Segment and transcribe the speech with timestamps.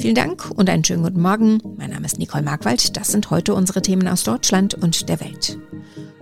[0.00, 1.60] Vielen Dank und einen schönen guten Morgen.
[1.76, 2.96] Mein Name ist Nicole Markwald.
[2.96, 5.58] Das sind heute unsere Themen aus Deutschland und der Welt.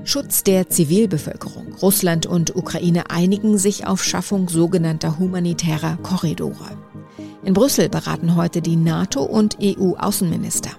[0.03, 1.75] Schutz der Zivilbevölkerung.
[1.83, 6.79] Russland und Ukraine einigen sich auf Schaffung sogenannter humanitärer Korridore.
[7.45, 10.71] In Brüssel beraten heute die NATO und EU-Außenminister.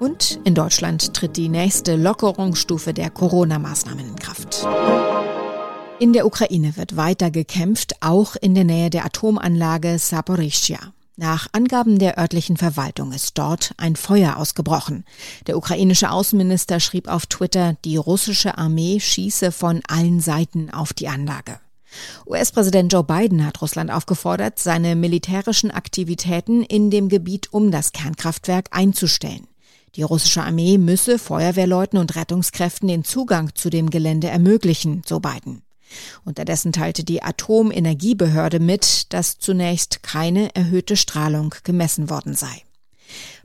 [0.00, 4.66] Und in Deutschland tritt die nächste Lockerungsstufe der Corona-Maßnahmen in Kraft.
[5.98, 10.78] In der Ukraine wird weiter gekämpft, auch in der Nähe der Atomanlage Saporischschja.
[11.18, 15.06] Nach Angaben der örtlichen Verwaltung ist dort ein Feuer ausgebrochen.
[15.46, 21.08] Der ukrainische Außenminister schrieb auf Twitter, die russische Armee schieße von allen Seiten auf die
[21.08, 21.58] Anlage.
[22.26, 28.68] US-Präsident Joe Biden hat Russland aufgefordert, seine militärischen Aktivitäten in dem Gebiet um das Kernkraftwerk
[28.72, 29.46] einzustellen.
[29.94, 35.62] Die russische Armee müsse Feuerwehrleuten und Rettungskräften den Zugang zu dem Gelände ermöglichen, so Biden.
[36.24, 42.62] Unterdessen teilte die Atomenergiebehörde mit, dass zunächst keine erhöhte Strahlung gemessen worden sei.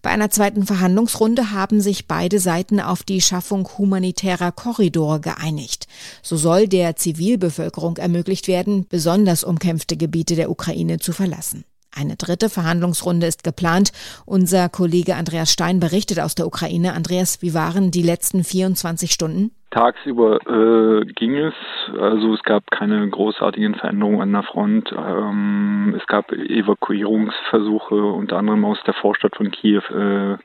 [0.02, 5.88] Bei einer zweiten Verhandlungsrunde haben sich beide Seiten auf die Schaffung humanitärer Korridore geeinigt.
[6.24, 11.66] So soll der Zivilbevölkerung ermöglicht werden, besonders umkämpfte Gebiete der Ukraine zu verlassen.
[11.96, 13.92] Eine dritte Verhandlungsrunde ist geplant.
[14.26, 16.94] Unser Kollege Andreas Stein berichtet aus der Ukraine.
[16.94, 19.52] Andreas, wie waren die letzten 24 Stunden?
[19.72, 21.54] Tagsüber äh, ging es,
[21.98, 24.92] also es gab keine großartigen Veränderungen an der Front.
[24.92, 30.38] Ähm, es gab Evakuierungsversuche, unter anderem aus der Vorstadt von Kiew, äh,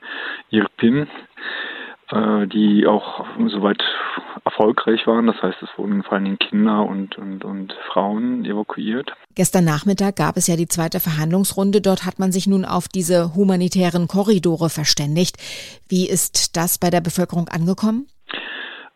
[0.49, 1.07] Irpin,
[2.09, 3.83] die auch soweit
[4.45, 5.27] erfolgreich waren.
[5.27, 9.11] Das heißt, es wurden vor allem Kinder und, und, und Frauen evakuiert.
[9.35, 11.81] Gestern Nachmittag gab es ja die zweite Verhandlungsrunde.
[11.81, 15.37] Dort hat man sich nun auf diese humanitären Korridore verständigt.
[15.89, 18.07] Wie ist das bei der Bevölkerung angekommen?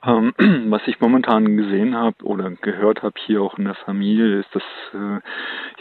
[0.03, 0.33] Ähm,
[0.71, 4.63] was ich momentan gesehen habe oder gehört habe hier auch in der Familie, ist das
[4.93, 5.19] äh,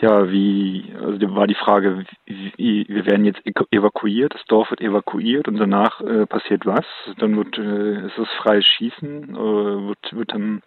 [0.04, 5.48] ja wie also war die Frage, wie, wir werden jetzt evakuiert, das Dorf wird evakuiert
[5.48, 6.84] und danach äh, passiert was?
[7.18, 10.62] Dann wird äh, ist es freies Schießen, äh, wird wird dann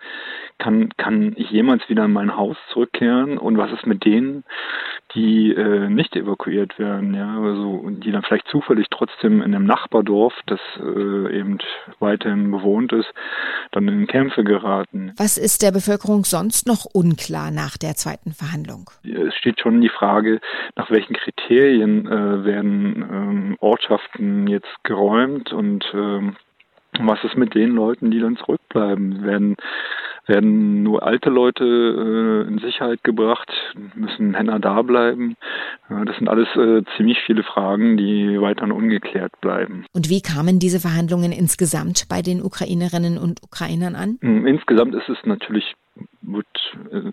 [0.57, 4.43] kann kann ich jemals wieder in mein Haus zurückkehren und was ist mit denen,
[5.13, 9.65] die äh, nicht evakuiert werden, ja, also und die dann vielleicht zufällig trotzdem in einem
[9.65, 11.59] Nachbardorf, das äh, eben
[11.99, 13.13] weiterhin bewohnt ist,
[13.71, 15.13] dann in Kämpfe geraten.
[15.17, 18.89] Was ist der Bevölkerung sonst noch unklar nach der zweiten Verhandlung?
[19.03, 20.39] Es steht schon die Frage,
[20.75, 26.35] nach welchen Kriterien äh, werden ähm, Ortschaften jetzt geräumt und ähm,
[27.01, 29.23] was ist mit den Leuten, die dann zurückbleiben?
[29.23, 29.55] Werden
[30.27, 33.49] werden nur alte Leute äh, in Sicherheit gebracht,
[33.95, 35.35] müssen Männer da bleiben.
[35.89, 39.85] Äh, das sind alles äh, ziemlich viele Fragen, die weiterhin ungeklärt bleiben.
[39.93, 44.17] Und wie kamen diese Verhandlungen insgesamt bei den Ukrainerinnen und Ukrainern an?
[44.21, 45.73] Hm, insgesamt ist es natürlich
[46.23, 46.47] wird,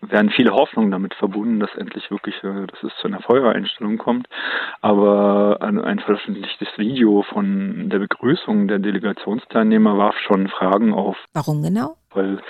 [0.02, 4.26] werden viele Hoffnungen damit verbunden, dass endlich wirklich, äh, dass es zu einer Feuereinstellung kommt.
[4.80, 11.16] Aber ein, ein veröffentlichtes Video von der Begrüßung der Delegationsteilnehmer warf schon Fragen auf.
[11.34, 11.96] Warum genau?
[12.12, 12.40] Weil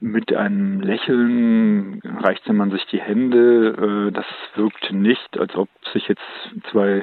[0.00, 4.08] mit einem Lächeln reichte man sich die Hände.
[4.08, 6.22] Äh, das wirkte nicht, als ob sich jetzt
[6.70, 7.02] zwei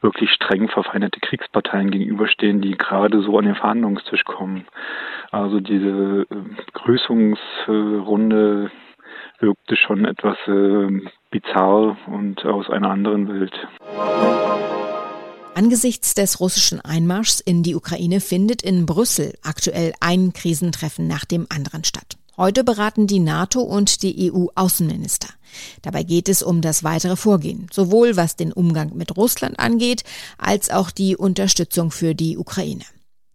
[0.00, 4.66] wirklich streng verfeindete Kriegsparteien gegenüberstehen, die gerade so an den Verhandlungstisch kommen.
[5.32, 8.70] Also diese äh, Begrüßungsrunde
[9.40, 10.88] wirkte schon etwas äh,
[11.30, 13.54] bizarr und aus einer anderen Welt.
[15.54, 21.46] Angesichts des russischen Einmarschs in die Ukraine findet in Brüssel aktuell ein Krisentreffen nach dem
[21.48, 22.18] anderen statt.
[22.36, 25.28] Heute beraten die NATO und die EU-Außenminister.
[25.80, 30.04] Dabei geht es um das weitere Vorgehen, sowohl was den Umgang mit Russland angeht,
[30.36, 32.84] als auch die Unterstützung für die Ukraine.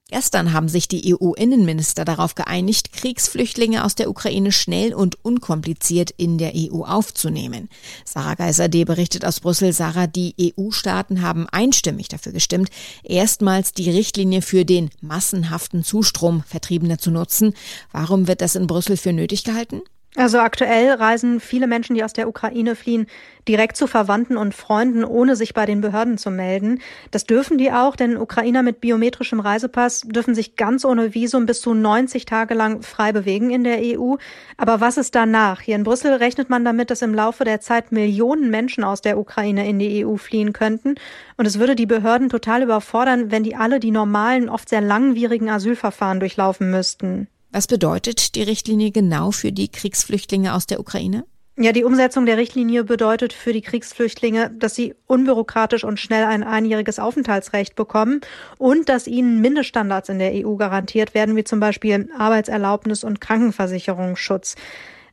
[0.10, 6.38] Gestern haben sich die EU-Innenminister darauf geeinigt, Kriegsflüchtlinge aus der Ukraine schnell und unkompliziert in
[6.38, 7.68] der EU aufzunehmen.
[8.06, 9.74] Sarah Geiser-D berichtet aus Brüssel.
[9.74, 12.70] Sarah, die EU-Staaten haben einstimmig dafür gestimmt,
[13.04, 17.54] erstmals die Richtlinie für den massenhaften Zustrom Vertriebener zu nutzen.
[17.92, 19.82] Warum wird das in Brüssel für nötig gehalten?
[20.16, 23.06] Also aktuell reisen viele Menschen, die aus der Ukraine fliehen,
[23.48, 26.82] direkt zu Verwandten und Freunden, ohne sich bei den Behörden zu melden.
[27.12, 31.62] Das dürfen die auch, denn Ukrainer mit biometrischem Reisepass dürfen sich ganz ohne Visum bis
[31.62, 34.16] zu 90 Tage lang frei bewegen in der EU.
[34.58, 35.62] Aber was ist danach?
[35.62, 39.20] Hier in Brüssel rechnet man damit, dass im Laufe der Zeit Millionen Menschen aus der
[39.20, 40.96] Ukraine in die EU fliehen könnten.
[41.36, 45.50] Und es würde die Behörden total überfordern, wenn die alle die normalen, oft sehr langwierigen
[45.50, 47.28] Asylverfahren durchlaufen müssten.
[47.58, 51.26] Was bedeutet die Richtlinie genau für die Kriegsflüchtlinge aus der Ukraine?
[51.58, 56.44] Ja, die Umsetzung der Richtlinie bedeutet für die Kriegsflüchtlinge, dass sie unbürokratisch und schnell ein
[56.44, 58.22] einjähriges Aufenthaltsrecht bekommen
[58.60, 64.54] und dass ihnen Mindeststandards in der EU garantiert werden, wie zum Beispiel Arbeitserlaubnis und Krankenversicherungsschutz.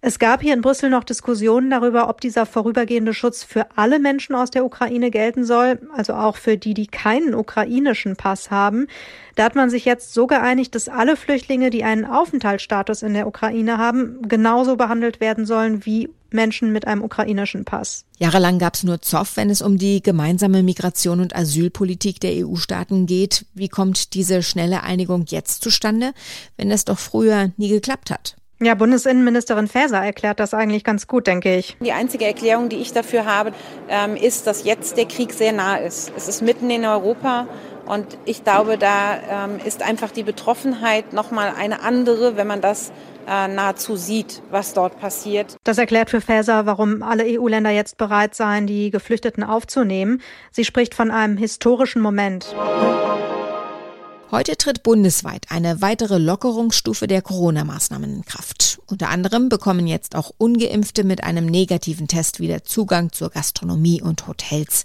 [0.07, 4.35] Es gab hier in Brüssel noch Diskussionen darüber, ob dieser vorübergehende Schutz für alle Menschen
[4.35, 8.87] aus der Ukraine gelten soll, also auch für die, die keinen ukrainischen Pass haben.
[9.35, 13.27] Da hat man sich jetzt so geeinigt, dass alle Flüchtlinge, die einen Aufenthaltsstatus in der
[13.27, 18.05] Ukraine haben, genauso behandelt werden sollen wie Menschen mit einem ukrainischen Pass.
[18.19, 23.07] Jahrelang gab es nur Zoff, wenn es um die gemeinsame Migration und Asylpolitik der EU-Staaten
[23.07, 23.47] geht.
[23.55, 26.13] Wie kommt diese schnelle Einigung jetzt zustande,
[26.59, 28.37] wenn es doch früher nie geklappt hat?
[28.61, 31.77] Ja, Bundesinnenministerin Faeser erklärt das eigentlich ganz gut, denke ich.
[31.81, 33.53] Die einzige Erklärung, die ich dafür habe,
[33.89, 36.13] ähm, ist, dass jetzt der Krieg sehr nah ist.
[36.17, 37.49] Es ist mitten in Europa
[37.87, 42.93] und ich glaube, da ähm, ist einfach die Betroffenheit nochmal eine andere, wenn man das
[43.27, 45.57] äh, nahezu sieht, was dort passiert.
[45.65, 50.23] Das erklärt für Faeser, warum alle EU-Länder jetzt bereit seien, die Geflüchteten aufzunehmen.
[50.53, 52.55] Sie spricht von einem historischen Moment.
[54.35, 58.81] Heute tritt bundesweit eine weitere Lockerungsstufe der Corona-Maßnahmen in Kraft.
[58.87, 64.27] Unter anderem bekommen jetzt auch ungeimpfte mit einem negativen Test wieder Zugang zur Gastronomie und
[64.27, 64.83] Hotels.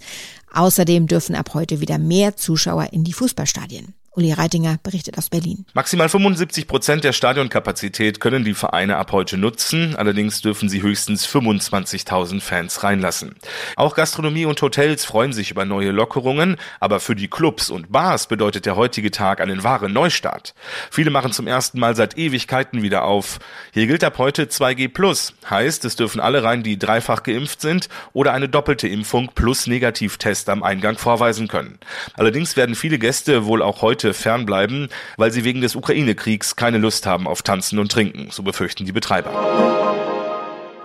[0.54, 3.92] Außerdem dürfen ab heute wieder mehr Zuschauer in die Fußballstadien.
[4.16, 5.66] Uli Reitinger berichtet aus Berlin.
[5.72, 9.94] Maximal 75 Prozent der Stadionkapazität können die Vereine ab heute nutzen.
[9.94, 13.36] Allerdings dürfen sie höchstens 25.000 Fans reinlassen.
[13.76, 16.56] Auch Gastronomie und Hotels freuen sich über neue Lockerungen.
[16.80, 20.54] Aber für die Clubs und Bars bedeutet der heutige Tag einen wahren Neustart.
[20.90, 23.38] Viele machen zum ersten Mal seit Ewigkeiten wieder auf.
[23.72, 25.32] Hier gilt ab heute 2G+.
[25.48, 30.48] Heißt, es dürfen alle rein, die dreifach geimpft sind oder eine doppelte Impfung plus Negativtest
[30.48, 31.78] am Eingang vorweisen können.
[32.14, 37.06] Allerdings werden viele Gäste wohl auch heute fernbleiben, weil sie wegen des Ukraine-Kriegs keine Lust
[37.06, 39.32] haben auf Tanzen und Trinken, so befürchten die Betreiber.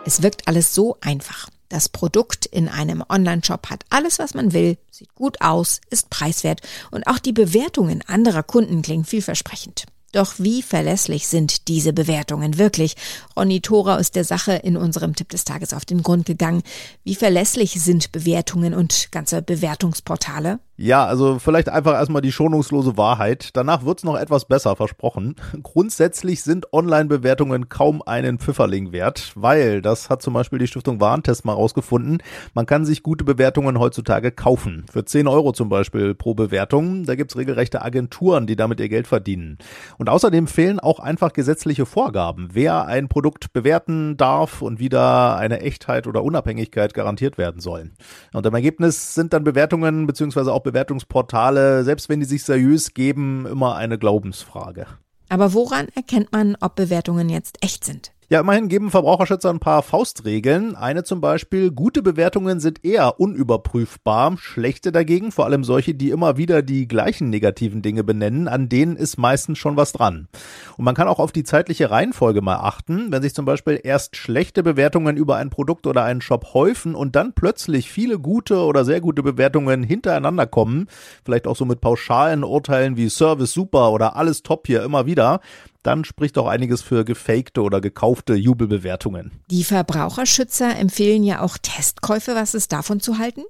[0.06, 1.50] Es wirkt alles so einfach.
[1.70, 6.62] Das Produkt in einem Online-Shop hat alles, was man will, sieht gut aus, ist preiswert
[6.92, 9.86] und auch die Bewertungen anderer Kunden klingen vielversprechend.
[10.16, 12.96] Doch wie verlässlich sind diese Bewertungen wirklich?
[13.36, 16.64] Ronny Thora ist der Sache in unserem Tipp des Tages auf den Grund gegangen.
[17.04, 20.60] Wie verlässlich sind Bewertungen und ganze Bewertungsportale?
[20.78, 23.52] Ja, also vielleicht einfach erstmal die schonungslose Wahrheit.
[23.54, 25.36] Danach wird's noch etwas besser, versprochen.
[25.64, 31.46] Grundsätzlich sind Online-Bewertungen kaum einen Pfifferling wert, weil, das hat zum Beispiel die Stiftung Warentest
[31.46, 32.22] mal rausgefunden,
[32.54, 34.86] man kann sich gute Bewertungen heutzutage kaufen.
[34.92, 37.06] Für 10 Euro zum Beispiel pro Bewertung.
[37.06, 39.58] Da gibt's regelrechte Agenturen, die damit ihr Geld verdienen.
[39.98, 45.38] Und außerdem fehlen auch einfach gesetzliche Vorgaben, wer ein Produkt bewerten darf und wie da
[45.38, 47.92] eine Echtheit oder Unabhängigkeit garantiert werden soll.
[48.34, 53.46] Und im Ergebnis sind dann Bewertungen beziehungsweise auch Bewertungsportale, selbst wenn die sich seriös geben,
[53.46, 54.88] immer eine Glaubensfrage.
[55.30, 58.12] Aber woran erkennt man, ob Bewertungen jetzt echt sind?
[58.28, 60.76] Ja, immerhin geben Verbraucherschützer ein paar Faustregeln.
[60.76, 66.36] Eine zum Beispiel, gute Bewertungen sind eher unüberprüfbar, schlechte dagegen, vor allem solche, die immer
[66.36, 70.28] wieder die gleichen negativen Dinge benennen, an denen ist meistens schon was dran.
[70.76, 73.12] Und man kann auch auf die zeitliche Reihenfolge mal achten.
[73.12, 77.16] Wenn sich zum Beispiel erst schlechte Bewertungen über ein Produkt oder einen Shop häufen und
[77.16, 80.88] dann plötzlich viele gute oder sehr gute Bewertungen hintereinander kommen,
[81.24, 85.42] vielleicht auch so mit pauschalen Urteilen wie Service super oder alles top hier immer wieder,
[85.86, 89.32] dann spricht auch einiges für gefakte oder gekaufte Jubelbewertungen.
[89.52, 92.36] Die Verbraucherschützer empfehlen ja auch Testkäufe.
[92.36, 93.44] Was ist davon zu halten?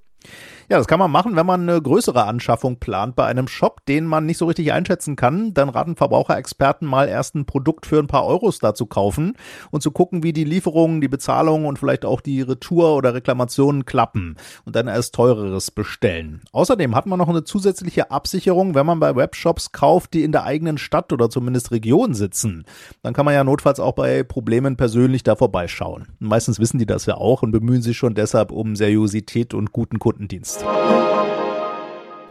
[0.67, 4.06] Ja, das kann man machen, wenn man eine größere Anschaffung plant bei einem Shop, den
[4.06, 5.53] man nicht so richtig einschätzen kann.
[5.53, 9.38] Dann raten Verbraucherexperten mal erst ein Produkt für ein paar Euros da zu kaufen
[9.69, 13.85] und zu gucken, wie die Lieferungen, die Bezahlung und vielleicht auch die Retour oder Reklamationen
[13.85, 16.41] klappen und dann erst teureres bestellen.
[16.51, 20.45] Außerdem hat man noch eine zusätzliche Absicherung, wenn man bei Webshops kauft, die in der
[20.45, 22.65] eigenen Stadt oder zumindest Region sitzen.
[23.03, 26.07] Dann kann man ja notfalls auch bei Problemen persönlich da vorbeischauen.
[26.17, 30.00] Meistens wissen die das ja auch und bemühen sich schon deshalb um Seriosität und guten
[30.00, 30.54] Kundendienst.
[30.63, 31.45] Podcast.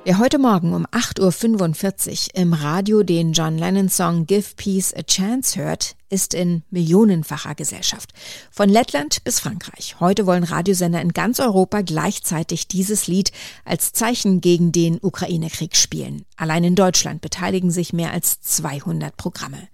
[0.07, 5.59] Wer heute Morgen um 8.45 Uhr im Radio den John Lennon-Song Give Peace a Chance
[5.59, 8.13] hört, ist in millionenfacher Gesellschaft.
[8.51, 9.97] Von Lettland bis Frankreich.
[10.01, 13.33] Heute wollen Radiosender in ganz Europa gleichzeitig dieses Lied
[13.65, 16.27] als Zeichen gegen den Ukraine-Krieg spielen.
[16.37, 19.69] Allein in Deutschland beteiligen sich mehr als 200 Programme.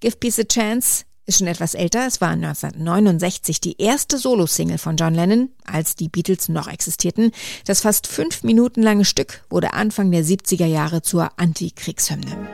[0.00, 2.06] Give Peace a Chance ist schon etwas älter.
[2.06, 7.30] Es war 1969 die erste Solo-Single von John Lennon, als die Beatles noch existierten.
[7.66, 12.48] Das fast fünf Minuten lange Stück wurde Anfang der 70er Jahre zur Antikriegshymne.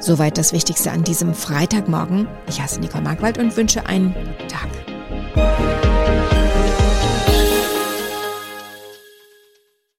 [0.00, 2.26] Soweit das Wichtigste an diesem Freitagmorgen.
[2.48, 5.93] Ich heiße Nicole Markwald und wünsche einen guten Tag.